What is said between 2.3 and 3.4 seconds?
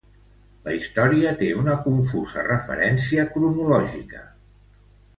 referència